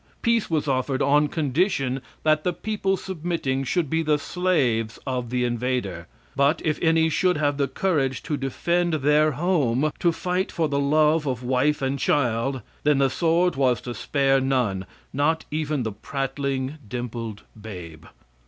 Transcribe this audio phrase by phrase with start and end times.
[0.23, 5.45] Peace was offered on condition that the people submitting should be the slaves of the
[5.45, 10.67] invader; but if any should have the courage to defend their home, to fight for
[10.67, 15.83] the love of wife and child, then the sword was to spare none not even
[15.83, 18.05] the prattling, dimpled babe.